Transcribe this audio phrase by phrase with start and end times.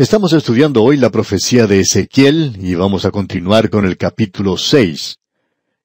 [0.00, 5.18] Estamos estudiando hoy la profecía de Ezequiel y vamos a continuar con el capítulo seis.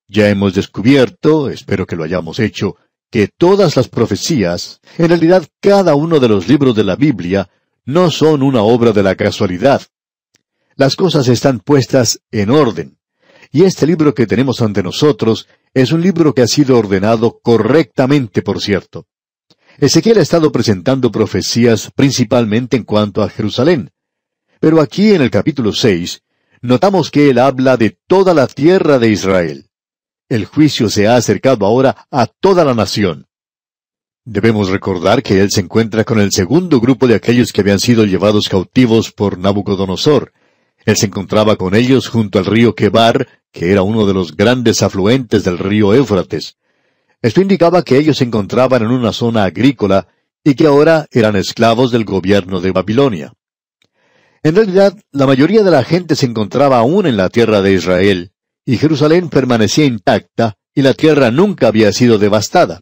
[0.07, 2.77] Ya hemos descubierto, espero que lo hayamos hecho,
[3.11, 7.49] que todas las profecías, en realidad cada uno de los libros de la Biblia,
[7.83, 9.81] no son una obra de la casualidad.
[10.77, 12.97] Las cosas están puestas en orden.
[13.51, 18.41] Y este libro que tenemos ante nosotros es un libro que ha sido ordenado correctamente,
[18.41, 19.07] por cierto.
[19.77, 23.91] Ezequiel ha estado presentando profecías principalmente en cuanto a Jerusalén.
[24.65, 26.23] Pero aquí en el capítulo seis,
[26.59, 29.67] notamos que él habla de toda la tierra de Israel.
[30.27, 33.27] El juicio se ha acercado ahora a toda la nación.
[34.23, 38.05] Debemos recordar que él se encuentra con el segundo grupo de aquellos que habían sido
[38.05, 40.33] llevados cautivos por Nabucodonosor.
[40.83, 44.81] Él se encontraba con ellos junto al río Quebar, que era uno de los grandes
[44.81, 46.57] afluentes del río Éufrates.
[47.21, 50.07] Esto indicaba que ellos se encontraban en una zona agrícola
[50.43, 53.31] y que ahora eran esclavos del gobierno de Babilonia.
[54.45, 58.31] En realidad, la mayoría de la gente se encontraba aún en la tierra de Israel,
[58.63, 62.81] y Jerusalén permanecía intacta, y la tierra nunca había sido devastada.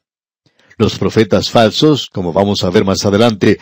[0.77, 3.59] Los profetas falsos, como vamos a ver más adelante,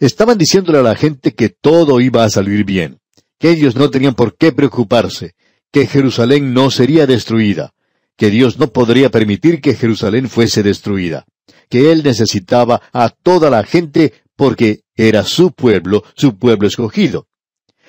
[0.00, 2.98] estaban diciéndole a la gente que todo iba a salir bien,
[3.38, 5.34] que ellos no tenían por qué preocuparse,
[5.70, 7.74] que Jerusalén no sería destruida,
[8.16, 11.26] que Dios no podría permitir que Jerusalén fuese destruida,
[11.68, 17.26] que Él necesitaba a toda la gente porque era su pueblo, su pueblo escogido.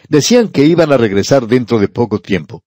[0.07, 2.63] Decían que iban a regresar dentro de poco tiempo.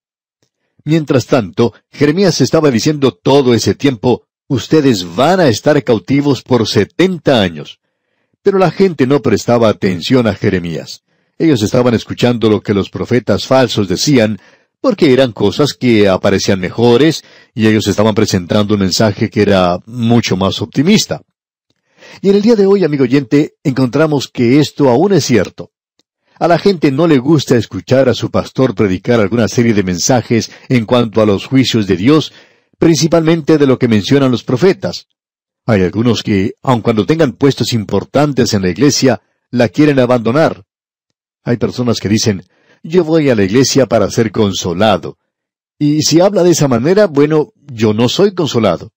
[0.83, 7.41] Mientras tanto, Jeremías estaba diciendo todo ese tiempo, ustedes van a estar cautivos por setenta
[7.41, 7.79] años.
[8.43, 11.01] Pero la gente no prestaba atención a Jeremías.
[11.39, 14.39] Ellos estaban escuchando lo que los profetas falsos decían,
[14.79, 17.23] porque eran cosas que aparecían mejores,
[17.55, 21.23] y ellos estaban presentando un mensaje que era mucho más optimista.
[22.21, 25.71] Y en el día de hoy, amigo oyente, encontramos que esto aún es cierto.
[26.37, 30.51] A la gente no le gusta escuchar a su pastor predicar alguna serie de mensajes
[30.67, 32.33] en cuanto a los juicios de Dios,
[32.77, 35.07] principalmente de lo que mencionan los profetas.
[35.65, 40.65] Hay algunos que, aun cuando tengan puestos importantes en la iglesia, la quieren abandonar.
[41.43, 42.43] Hay personas que dicen,
[42.83, 45.17] yo voy a la iglesia para ser consolado.
[45.79, 48.91] Y si habla de esa manera, bueno, yo no soy consolado.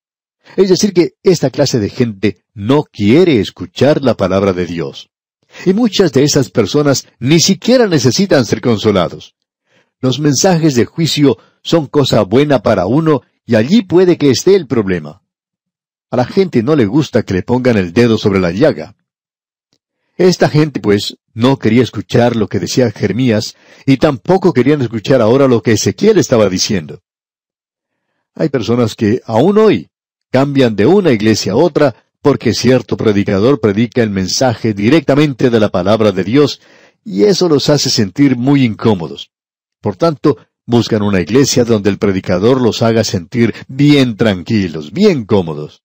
[0.57, 5.11] Es decir, que esta clase de gente no quiere escuchar la palabra de Dios.
[5.65, 9.35] Y muchas de esas personas ni siquiera necesitan ser consolados.
[10.01, 14.67] Los mensajes de juicio son cosa buena para uno y allí puede que esté el
[14.67, 15.23] problema.
[16.11, 18.97] A la gente no le gusta que le pongan el dedo sobre la llaga.
[20.17, 23.57] Esta gente, pues, no quería escuchar lo que decía Jeremías
[23.87, 27.03] y tampoco querían escuchar ahora lo que Ezequiel estaba diciendo.
[28.35, 29.89] Hay personas que, aún hoy,
[30.31, 35.71] cambian de una iglesia a otra porque cierto predicador predica el mensaje directamente de la
[35.71, 36.61] palabra de Dios,
[37.05, 39.31] y eso los hace sentir muy incómodos.
[39.81, 45.83] Por tanto, buscan una iglesia donde el predicador los haga sentir bien tranquilos, bien cómodos.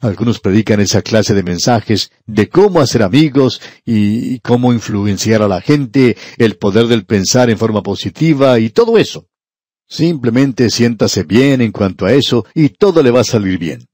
[0.00, 5.60] Algunos predican esa clase de mensajes de cómo hacer amigos y cómo influenciar a la
[5.60, 9.28] gente, el poder del pensar en forma positiva y todo eso.
[9.92, 13.88] Simplemente siéntase bien en cuanto a eso y todo le va a salir bien.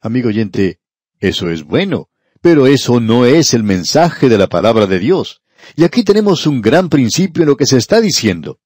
[0.00, 0.80] Amigo oyente,
[1.20, 2.08] eso es bueno,
[2.40, 5.40] pero eso no es el mensaje de la palabra de Dios.
[5.76, 8.58] Y aquí tenemos un gran principio en lo que se está diciendo.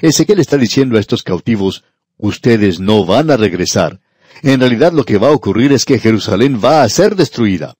[0.00, 1.84] Ezequiel está diciendo a estos cautivos,
[2.16, 4.00] ustedes no van a regresar.
[4.42, 7.74] En realidad lo que va a ocurrir es que Jerusalén va a ser destruida.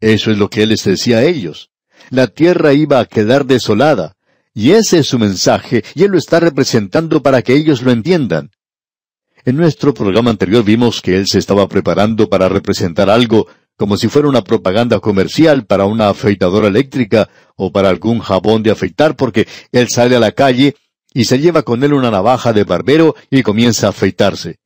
[0.00, 1.68] Eso es lo que él les decía a ellos.
[2.08, 4.16] La tierra iba a quedar desolada.
[4.54, 8.50] Y ese es su mensaje, y él lo está representando para que ellos lo entiendan.
[9.44, 14.08] En nuestro programa anterior vimos que él se estaba preparando para representar algo como si
[14.08, 19.48] fuera una propaganda comercial para una afeitadora eléctrica o para algún jabón de afeitar, porque
[19.72, 20.76] él sale a la calle
[21.12, 24.58] y se lleva con él una navaja de barbero y comienza a afeitarse.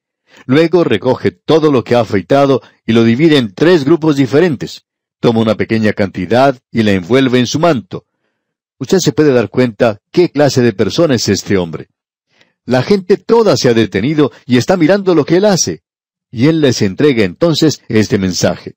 [0.44, 4.85] Luego recoge todo lo que ha afeitado y lo divide en tres grupos diferentes.
[5.21, 8.05] Toma una pequeña cantidad y la envuelve en su manto.
[8.78, 11.88] Usted se puede dar cuenta qué clase de persona es este hombre.
[12.64, 15.82] La gente toda se ha detenido y está mirando lo que él hace.
[16.31, 18.75] Y él les entrega entonces este mensaje.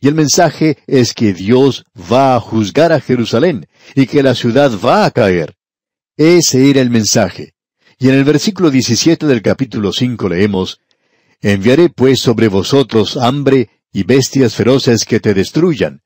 [0.00, 4.72] Y el mensaje es que Dios va a juzgar a Jerusalén y que la ciudad
[4.78, 5.56] va a caer.
[6.16, 7.54] Ese era el mensaje.
[7.98, 10.80] Y en el versículo 17 del capítulo 5 leemos,
[11.40, 16.02] Enviaré pues sobre vosotros hambre y bestias feroces que te destruyan,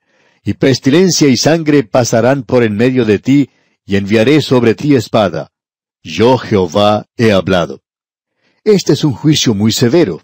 [0.46, 3.50] y pestilencia y sangre pasarán por en medio de ti,
[3.84, 5.50] y enviaré sobre ti espada
[6.06, 7.82] yo Jehová he hablado.
[8.62, 10.22] Este es un juicio muy severo.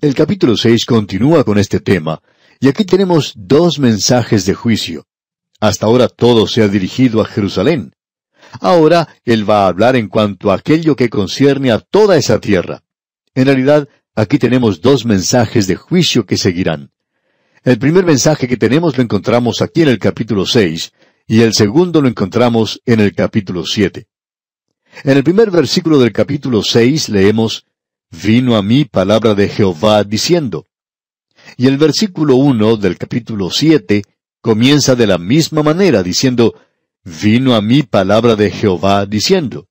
[0.00, 2.20] El capítulo seis continúa con este tema,
[2.60, 5.06] y aquí tenemos dos mensajes de juicio.
[5.58, 7.94] Hasta ahora todo se ha dirigido a Jerusalén.
[8.60, 12.82] Ahora Él va a hablar en cuanto a aquello que concierne a toda esa tierra.
[13.34, 16.90] En realidad, aquí tenemos dos mensajes de juicio que seguirán.
[17.62, 20.92] El primer mensaje que tenemos lo encontramos aquí en el capítulo 6
[21.26, 24.06] y el segundo lo encontramos en el capítulo 7.
[25.04, 27.66] En el primer versículo del capítulo 6 leemos,
[28.10, 30.64] Vino a mí palabra de Jehová diciendo.
[31.58, 34.04] Y el versículo 1 del capítulo 7
[34.40, 36.54] comienza de la misma manera diciendo,
[37.04, 39.68] Vino a mí palabra de Jehová diciendo.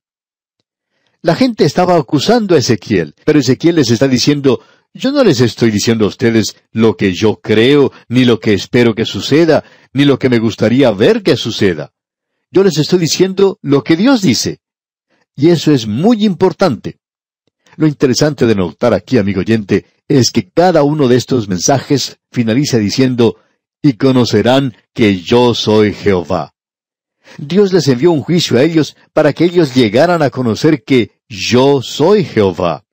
[1.21, 4.61] La gente estaba acusando a Ezequiel, pero Ezequiel les está diciendo,
[4.93, 8.95] yo no les estoy diciendo a ustedes lo que yo creo, ni lo que espero
[8.95, 9.63] que suceda,
[9.93, 11.93] ni lo que me gustaría ver que suceda.
[12.51, 14.59] Yo les estoy diciendo lo que Dios dice.
[15.35, 16.97] Y eso es muy importante.
[17.75, 22.77] Lo interesante de notar aquí, amigo oyente, es que cada uno de estos mensajes finaliza
[22.77, 23.37] diciendo,
[23.81, 26.53] y conocerán que yo soy Jehová.
[27.37, 31.81] Dios les envió un juicio a ellos para que ellos llegaran a conocer que yo
[31.81, 32.83] soy Jehová.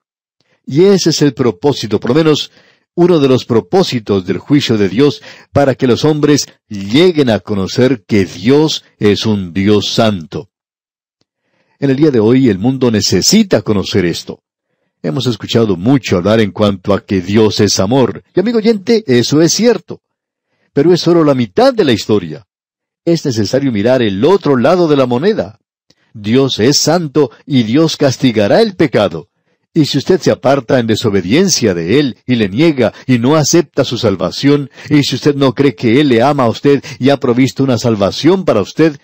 [0.66, 2.50] Y ese es el propósito, por lo menos
[2.96, 5.22] uno de los propósitos del juicio de Dios,
[5.52, 10.50] para que los hombres lleguen a conocer que Dios es un Dios santo.
[11.78, 14.42] En el día de hoy el mundo necesita conocer esto.
[15.02, 18.24] Hemos escuchado mucho hablar en cuanto a que Dios es amor.
[18.34, 20.00] Y amigo oyente, eso es cierto.
[20.72, 22.46] Pero es solo la mitad de la historia.
[23.04, 25.60] Es necesario mirar el otro lado de la moneda.
[26.12, 29.28] Dios es santo y Dios castigará el pecado.
[29.76, 33.84] Y si usted se aparta en desobediencia de Él y le niega y no acepta
[33.84, 37.18] su salvación, y si usted no cree que Él le ama a usted y ha
[37.18, 38.98] provisto una salvación para usted,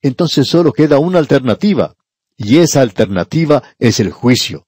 [0.00, 1.94] entonces solo queda una alternativa,
[2.36, 4.66] y esa alternativa es el juicio.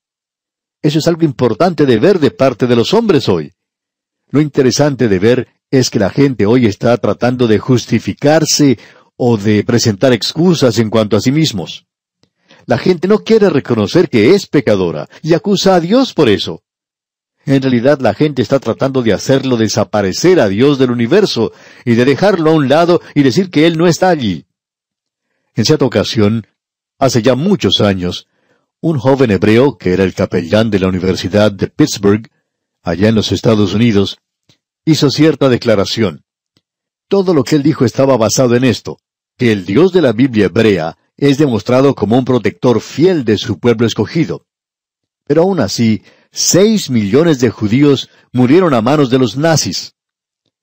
[0.80, 3.50] Eso es algo importante de ver de parte de los hombres hoy.
[4.30, 8.78] Lo interesante de ver es que la gente hoy está tratando de justificarse
[9.16, 11.86] o de presentar excusas en cuanto a sí mismos.
[12.66, 16.62] La gente no quiere reconocer que es pecadora y acusa a Dios por eso.
[17.46, 21.52] En realidad la gente está tratando de hacerlo desaparecer a Dios del universo
[21.84, 24.46] y de dejarlo a un lado y decir que Él no está allí.
[25.54, 26.46] En cierta ocasión,
[26.98, 28.26] hace ya muchos años,
[28.80, 32.28] un joven hebreo que era el capellán de la Universidad de Pittsburgh,
[32.82, 34.18] allá en los Estados Unidos,
[34.84, 36.24] hizo cierta declaración.
[37.08, 38.98] Todo lo que él dijo estaba basado en esto,
[39.36, 43.58] que el Dios de la Biblia hebrea es demostrado como un protector fiel de su
[43.58, 44.46] pueblo escogido.
[45.26, 49.94] Pero aún así, seis millones de judíos murieron a manos de los nazis.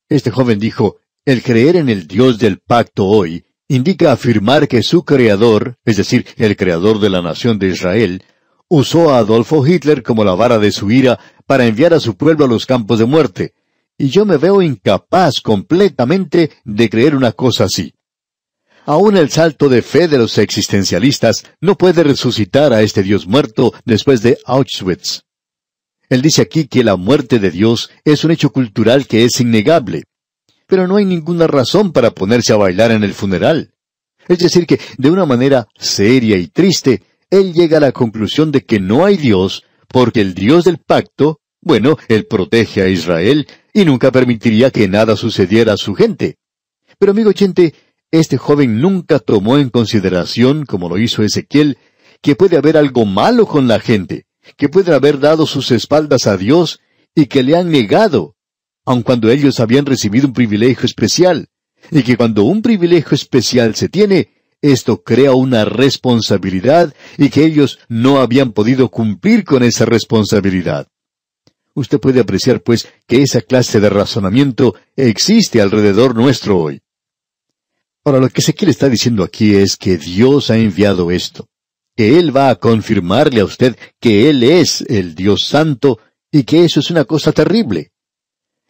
[0.09, 5.05] Este joven dijo, el creer en el Dios del pacto hoy indica afirmar que su
[5.05, 8.23] creador, es decir, el creador de la nación de Israel,
[8.67, 12.45] usó a Adolfo Hitler como la vara de su ira para enviar a su pueblo
[12.45, 13.53] a los campos de muerte,
[13.97, 17.93] y yo me veo incapaz completamente de creer una cosa así.
[18.85, 23.73] Aún el salto de fe de los existencialistas no puede resucitar a este Dios muerto
[23.85, 25.23] después de Auschwitz.
[26.09, 30.03] Él dice aquí que la muerte de Dios es un hecho cultural que es innegable,
[30.67, 33.73] pero no hay ninguna razón para ponerse a bailar en el funeral.
[34.27, 38.65] Es decir, que de una manera seria y triste, él llega a la conclusión de
[38.65, 43.85] que no hay Dios, porque el Dios del pacto, bueno, él protege a Israel y
[43.85, 46.37] nunca permitiría que nada sucediera a su gente.
[46.99, 47.73] Pero amigo oyente,
[48.11, 51.77] este joven nunca tomó en consideración, como lo hizo Ezequiel,
[52.21, 54.25] que puede haber algo malo con la gente,
[54.57, 56.81] que puede haber dado sus espaldas a Dios
[57.15, 58.35] y que le han negado,
[58.85, 61.47] aun cuando ellos habían recibido un privilegio especial,
[61.89, 64.29] y que cuando un privilegio especial se tiene,
[64.61, 70.87] esto crea una responsabilidad y que ellos no habían podido cumplir con esa responsabilidad.
[71.73, 76.81] Usted puede apreciar, pues, que esa clase de razonamiento existe alrededor nuestro hoy.
[78.03, 81.47] Ahora, lo que Ezequiel está diciendo aquí es que Dios ha enviado esto,
[81.95, 85.99] que Él va a confirmarle a usted que Él es el Dios Santo
[86.31, 87.91] y que eso es una cosa terrible.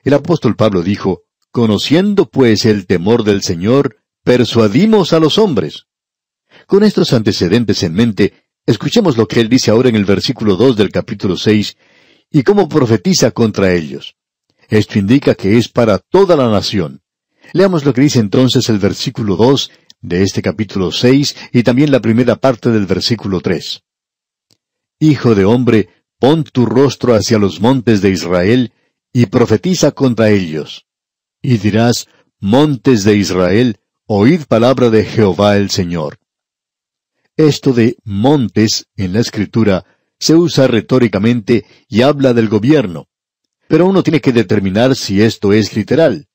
[0.04, 5.86] El apóstol Pablo dijo, Conociendo pues el temor del Señor, persuadimos a los hombres.
[6.66, 8.34] Con estos antecedentes en mente,
[8.66, 11.76] escuchemos lo que él dice ahora en el versículo 2 del capítulo 6
[12.32, 14.16] y cómo profetiza contra ellos.
[14.70, 17.02] Esto indica que es para toda la nación.
[17.54, 22.00] Leamos lo que dice entonces el versículo 2 de este capítulo 6 y también la
[22.00, 23.84] primera parte del versículo 3.
[25.00, 28.74] Hijo de hombre, pon tu rostro hacia los montes de Israel
[29.12, 30.86] y profetiza contra ellos.
[31.42, 32.08] Y dirás,
[32.40, 36.20] montes de Israel, oíd palabra de Jehová el Señor.
[37.36, 39.86] Esto de montes en la escritura
[40.20, 43.08] se usa retóricamente y habla del gobierno.
[43.68, 46.28] Pero uno tiene que determinar si esto es literal.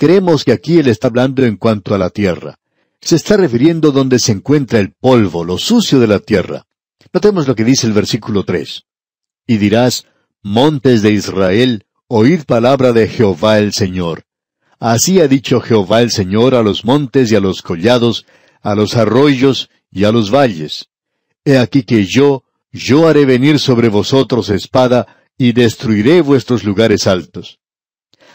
[0.00, 2.58] Creemos que aquí él está hablando en cuanto a la tierra.
[3.02, 6.64] Se está refiriendo donde se encuentra el polvo, lo sucio de la tierra.
[7.12, 8.84] Notemos lo que dice el versículo tres.
[9.46, 10.06] Y dirás,
[10.42, 14.24] Montes de Israel, oíd palabra de Jehová el Señor.
[14.78, 18.24] Así ha dicho Jehová el Señor a los montes y a los collados,
[18.62, 20.88] a los arroyos y a los valles.
[21.44, 27.58] He aquí que yo, yo haré venir sobre vosotros espada, y destruiré vuestros lugares altos.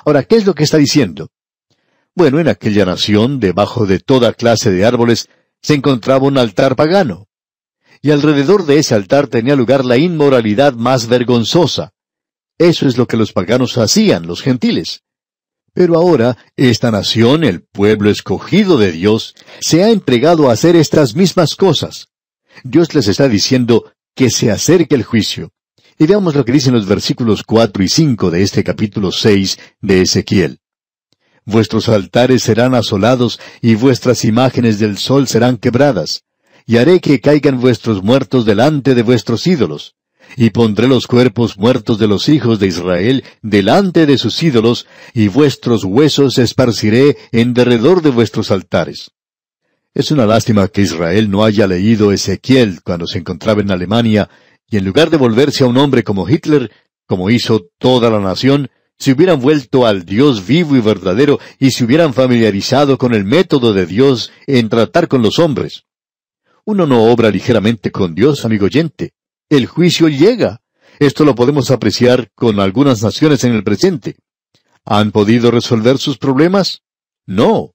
[0.06, 1.30] Ahora, ¿qué es lo que está diciendo?
[2.16, 5.28] Bueno, en aquella nación, debajo de toda clase de árboles,
[5.62, 7.28] se encontraba un altar pagano.
[8.02, 11.92] Y alrededor de ese altar tenía lugar la inmoralidad más vergonzosa.
[12.58, 15.02] Eso es lo que los paganos hacían, los gentiles.
[15.74, 21.16] Pero ahora esta nación, el pueblo escogido de Dios, se ha entregado a hacer estas
[21.16, 22.08] mismas cosas.
[22.64, 25.52] Dios les está diciendo que se acerque el juicio.
[26.00, 30.02] Y veamos lo que dicen los versículos cuatro y cinco de este capítulo seis de
[30.02, 30.62] Ezequiel.
[31.46, 36.24] Vuestros altares serán asolados y vuestras imágenes del sol serán quebradas,
[36.66, 39.96] y haré que caigan vuestros muertos delante de vuestros ídolos
[40.38, 45.28] y pondré los cuerpos muertos de los hijos de Israel delante de sus ídolos, y
[45.28, 49.12] vuestros huesos esparciré en derredor de vuestros altares.
[49.94, 54.30] Es una lástima que Israel no haya leído Ezequiel cuando se encontraba en Alemania,
[54.70, 56.72] y en lugar de volverse a un hombre como Hitler,
[57.06, 61.84] como hizo toda la nación, se hubieran vuelto al Dios vivo y verdadero y se
[61.84, 65.84] hubieran familiarizado con el método de Dios en tratar con los hombres.
[66.64, 69.14] Uno no obra ligeramente con Dios, amigo oyente
[69.50, 70.62] el juicio llega.
[71.00, 74.18] Esto lo podemos apreciar con algunas naciones en el presente.
[74.86, 76.82] ¿Han podido resolver sus problemas?
[77.26, 77.74] No.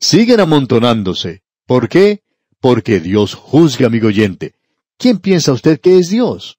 [0.00, 1.42] Siguen amontonándose.
[1.66, 2.22] ¿Por qué?
[2.60, 4.54] Porque Dios juzga, amigo oyente.
[4.96, 6.57] ¿Quién piensa usted que es Dios?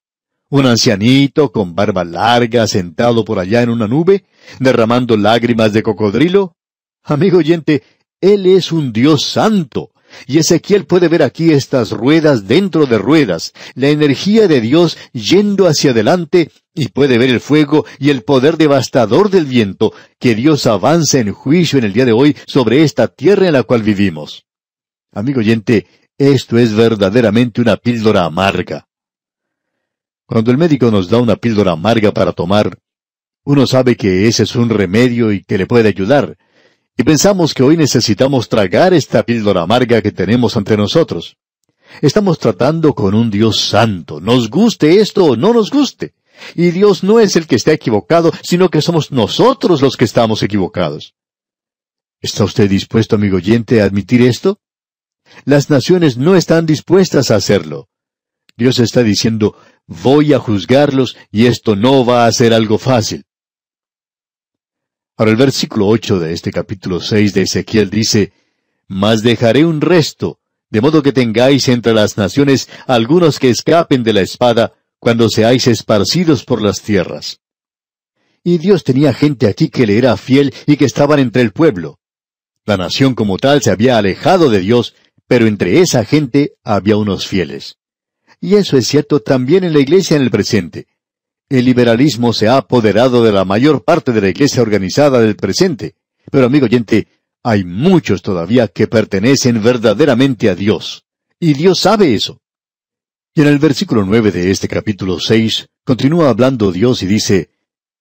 [0.52, 4.26] ¿Un ancianito con barba larga sentado por allá en una nube,
[4.60, 6.56] derramando lágrimas de cocodrilo?
[7.04, 7.84] Amigo oyente,
[8.20, 9.92] Él es un Dios santo,
[10.26, 15.68] y Ezequiel puede ver aquí estas ruedas dentro de ruedas, la energía de Dios yendo
[15.68, 20.66] hacia adelante, y puede ver el fuego y el poder devastador del viento que Dios
[20.66, 24.46] avanza en juicio en el día de hoy sobre esta tierra en la cual vivimos.
[25.14, 25.86] Amigo oyente,
[26.18, 28.89] esto es verdaderamente una píldora amarga.
[30.30, 32.78] Cuando el médico nos da una píldora amarga para tomar,
[33.46, 36.38] uno sabe que ese es un remedio y que le puede ayudar,
[36.96, 41.38] y pensamos que hoy necesitamos tragar esta píldora amarga que tenemos ante nosotros.
[42.04, 46.14] Estamos tratando con un Dios santo, nos guste esto o no nos guste.
[46.54, 50.44] Y Dios no es el que está equivocado, sino que somos nosotros los que estamos
[50.44, 51.16] equivocados.
[52.22, 54.60] ¿Está usted dispuesto, amigo oyente, a admitir esto?
[55.46, 57.90] Las naciones no están dispuestas a hacerlo.
[58.60, 59.56] Dios está diciendo,
[59.88, 63.24] voy a juzgarlos y esto no va a ser algo fácil.
[65.18, 68.34] Ahora el versículo ocho de este capítulo seis de Ezequiel dice,
[68.88, 70.40] Mas dejaré un resto,
[70.70, 75.66] de modo que tengáis entre las naciones algunos que escapen de la espada, cuando seáis
[75.68, 77.40] esparcidos por las tierras.
[78.44, 82.00] Y Dios tenía gente aquí que le era fiel y que estaban entre el pueblo.
[82.66, 84.96] La nación como tal se había alejado de Dios,
[85.28, 87.79] pero entre esa gente había unos fieles.
[88.42, 90.88] Y eso es cierto también en la iglesia en el presente.
[91.50, 95.96] El liberalismo se ha apoderado de la mayor parte de la iglesia organizada del presente.
[96.32, 97.08] Pero amigo oyente,
[97.44, 101.06] hay muchos todavía que pertenecen verdaderamente a Dios.
[101.40, 102.42] Y Dios sabe eso.
[103.34, 107.50] Y en el versículo nueve de este capítulo seis continúa hablando Dios y dice,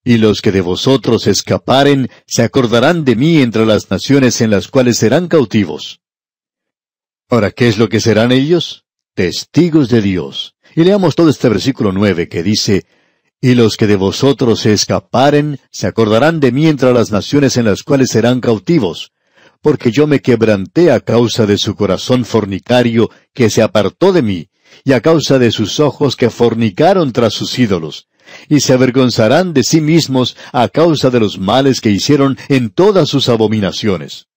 [0.03, 4.67] Y los que de vosotros escaparen se acordarán de mí entre las naciones en las
[4.67, 6.01] cuales serán cautivos.
[7.29, 8.85] Ahora, ¿qué es lo que serán ellos?
[9.19, 10.55] Testigos de Dios.
[10.77, 12.85] Y leamos todo este versículo nueve que dice,
[13.41, 17.65] y los que de vosotros se escaparen se acordarán de mí entre las naciones en
[17.65, 19.11] las cuales serán cautivos,
[19.61, 24.51] porque yo me quebranté a causa de su corazón fornicario que se apartó de mí,
[24.85, 28.07] y a causa de sus ojos que fornicaron tras sus ídolos,
[28.47, 33.09] y se avergonzarán de sí mismos a causa de los males que hicieron en todas
[33.09, 34.27] sus abominaciones.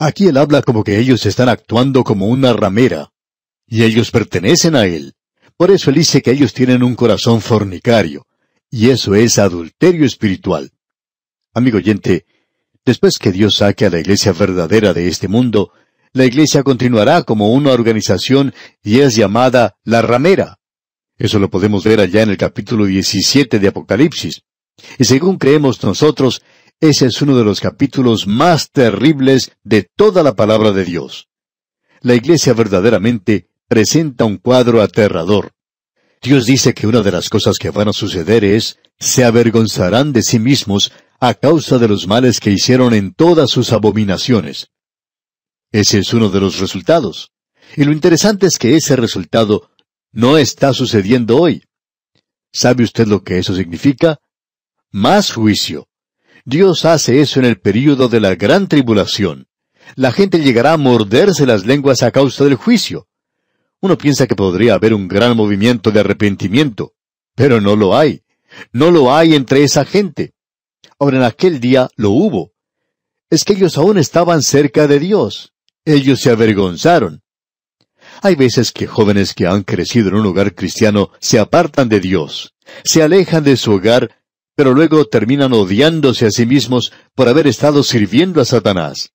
[0.00, 3.12] Aquí él habla como que ellos están actuando como una ramera,
[3.68, 5.14] y ellos pertenecen a él.
[5.56, 8.26] Por eso él dice que ellos tienen un corazón fornicario.
[8.70, 10.70] Y eso es adulterio espiritual.
[11.54, 12.26] Amigo oyente,
[12.84, 15.72] después que Dios saque a la iglesia verdadera de este mundo,
[16.12, 20.58] la iglesia continuará como una organización y es llamada la ramera.
[21.16, 24.42] Eso lo podemos ver allá en el capítulo 17 de Apocalipsis.
[24.98, 26.42] Y según creemos nosotros,
[26.80, 31.28] ese es uno de los capítulos más terribles de toda la palabra de Dios.
[32.00, 35.52] La iglesia verdaderamente presenta un cuadro aterrador.
[36.22, 40.22] Dios dice que una de las cosas que van a suceder es, se avergonzarán de
[40.22, 44.70] sí mismos a causa de los males que hicieron en todas sus abominaciones.
[45.70, 47.30] Ese es uno de los resultados.
[47.76, 49.70] Y lo interesante es que ese resultado
[50.12, 51.64] no está sucediendo hoy.
[52.52, 54.18] ¿Sabe usted lo que eso significa?
[54.90, 55.88] Más juicio.
[56.44, 59.48] Dios hace eso en el período de la gran tribulación.
[59.96, 63.07] La gente llegará a morderse las lenguas a causa del juicio.
[63.80, 66.94] Uno piensa que podría haber un gran movimiento de arrepentimiento,
[67.34, 68.22] pero no lo hay.
[68.72, 70.32] No lo hay entre esa gente.
[70.98, 72.52] Ahora en aquel día lo hubo.
[73.30, 75.52] Es que ellos aún estaban cerca de Dios.
[75.84, 77.22] Ellos se avergonzaron.
[78.22, 82.54] Hay veces que jóvenes que han crecido en un hogar cristiano se apartan de Dios,
[82.84, 84.10] se alejan de su hogar,
[84.56, 89.12] pero luego terminan odiándose a sí mismos por haber estado sirviendo a Satanás.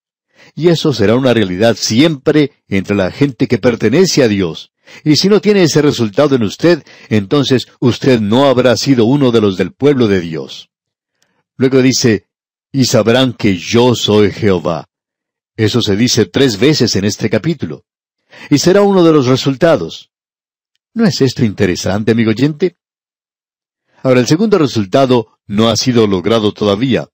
[0.54, 4.72] Y eso será una realidad siempre entre la gente que pertenece a Dios.
[5.02, 9.40] Y si no tiene ese resultado en usted, entonces usted no habrá sido uno de
[9.40, 10.70] los del pueblo de Dios.
[11.56, 12.26] Luego dice,
[12.70, 14.88] y sabrán que yo soy Jehová.
[15.56, 17.84] Eso se dice tres veces en este capítulo
[18.50, 20.10] y será uno de los resultados.
[20.92, 22.76] ¿No es esto interesante, amigo oyente?
[24.02, 27.08] Ahora, el segundo resultado no ha sido logrado todavía.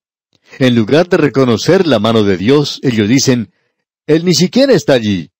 [0.58, 3.52] En lugar de reconocer la mano de Dios, ellos dicen,
[4.06, 5.30] Él ni siquiera está allí.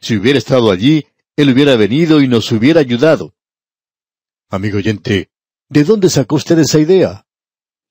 [0.00, 3.34] Si hubiera estado allí, Él hubiera venido y nos hubiera ayudado.
[4.48, 5.30] Amigo oyente,
[5.68, 7.26] ¿de dónde sacó usted esa idea?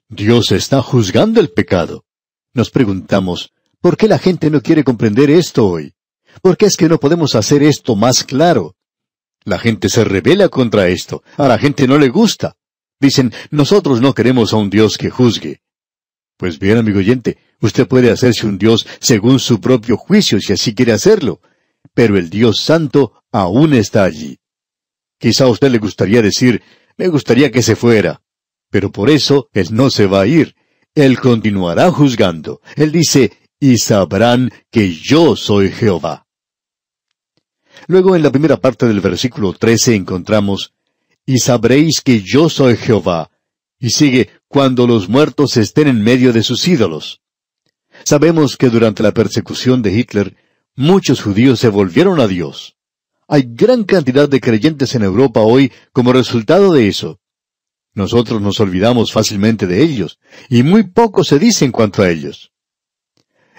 [0.09, 2.05] Dios está juzgando el pecado.
[2.53, 5.93] Nos preguntamos, ¿por qué la gente no quiere comprender esto hoy?
[6.41, 8.75] ¿Por qué es que no podemos hacer esto más claro?
[9.43, 11.23] La gente se revela contra esto.
[11.37, 12.55] A la gente no le gusta.
[12.99, 15.61] Dicen, nosotros no queremos a un Dios que juzgue.
[16.41, 20.73] Pues bien, amigo oyente, usted puede hacerse un Dios según su propio juicio si así
[20.73, 21.39] quiere hacerlo.
[21.93, 24.39] Pero el Dios Santo aún está allí.
[25.19, 26.63] Quizá a usted le gustaría decir,
[26.97, 28.23] me gustaría que se fuera.
[28.71, 30.55] Pero por eso Él no se va a ir.
[30.95, 32.59] Él continuará juzgando.
[32.75, 36.25] Él dice, y sabrán que yo soy Jehová.
[37.85, 40.73] Luego en la primera parte del versículo 13 encontramos,
[41.23, 43.29] y sabréis que yo soy Jehová.
[43.81, 47.21] Y sigue, cuando los muertos estén en medio de sus ídolos.
[48.05, 50.37] Sabemos que durante la persecución de Hitler,
[50.75, 52.77] muchos judíos se volvieron a Dios.
[53.27, 57.19] Hay gran cantidad de creyentes en Europa hoy como resultado de eso.
[57.95, 62.51] Nosotros nos olvidamos fácilmente de ellos, y muy poco se dice en cuanto a ellos.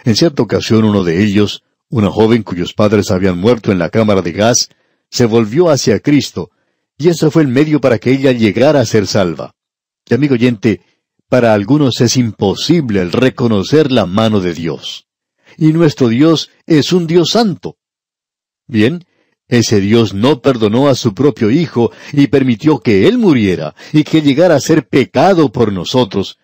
[0.04, 4.22] En cierta ocasión uno de ellos, una joven cuyos padres habían muerto en la cámara
[4.22, 4.68] de gas,
[5.10, 6.50] se volvió hacia Cristo,
[6.96, 9.54] y eso fue el medio para que ella llegara a ser salva.
[10.08, 10.80] Y amigo oyente,
[11.28, 15.06] para algunos es imposible el reconocer la mano de Dios.
[15.56, 17.78] Y nuestro Dios es un Dios santo.
[18.66, 19.04] Bien,
[19.48, 24.22] ese Dios no perdonó a su propio Hijo y permitió que Él muriera y que
[24.22, 26.38] llegara a ser pecado por nosotros.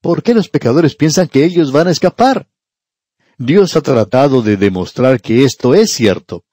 [0.00, 2.48] ¿Por qué los pecadores piensan que ellos van a escapar?
[3.36, 6.44] Dios ha tratado de demostrar que esto es cierto.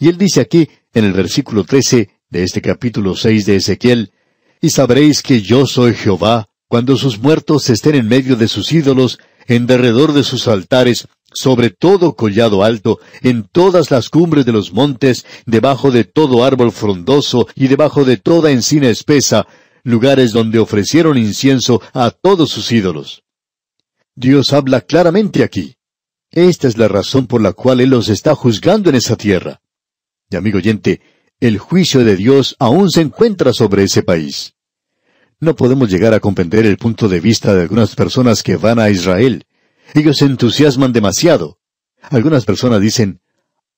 [0.00, 4.12] Y él dice aquí, en el versículo 13 de este capítulo 6 de Ezequiel,
[4.60, 9.18] Y sabréis que yo soy Jehová, cuando sus muertos estén en medio de sus ídolos,
[9.46, 14.72] en derredor de sus altares, sobre todo collado alto, en todas las cumbres de los
[14.72, 19.46] montes, debajo de todo árbol frondoso y debajo de toda encina espesa,
[19.82, 23.22] lugares donde ofrecieron incienso a todos sus ídolos.
[24.14, 25.76] Dios habla claramente aquí.
[26.30, 29.60] Esta es la razón por la cual Él los está juzgando en esa tierra.
[30.28, 31.00] Y amigo oyente,
[31.40, 34.54] el juicio de Dios aún se encuentra sobre ese país.
[35.38, 38.88] No podemos llegar a comprender el punto de vista de algunas personas que van a
[38.88, 39.44] Israel.
[39.94, 41.58] Ellos se entusiasman demasiado.
[42.00, 43.20] Algunas personas dicen,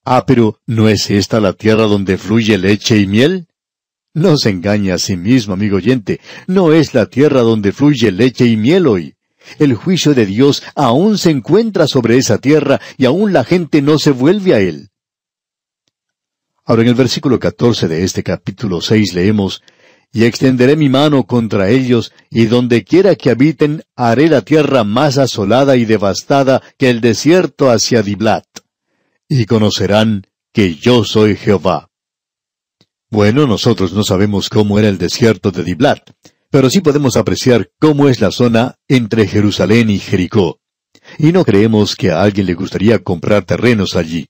[0.05, 3.49] Ah, pero ¿no es esta la tierra donde fluye leche y miel?
[4.15, 8.47] No se engaña a sí mismo, amigo oyente, no es la tierra donde fluye leche
[8.47, 9.15] y miel hoy.
[9.59, 13.99] El juicio de Dios aún se encuentra sobre esa tierra y aún la gente no
[13.99, 14.88] se vuelve a él.
[16.69, 19.63] Ahora en el versículo 14 de este capítulo 6 leemos,
[20.13, 25.17] Y extenderé mi mano contra ellos, y donde quiera que habiten, haré la tierra más
[25.17, 28.45] asolada y devastada que el desierto hacia Diblat.
[29.31, 31.89] Y conocerán que yo soy Jehová.
[33.11, 36.11] Bueno, nosotros no sabemos cómo era el desierto de Diblat,
[36.51, 40.61] pero sí podemos apreciar cómo es la zona entre Jerusalén y Jericó.
[41.19, 44.27] Y no creemos que a alguien le gustaría comprar terrenos allí.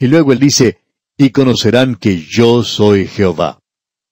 [0.00, 0.80] Y luego él dice,
[1.18, 3.58] y conocerán que yo soy Jehová.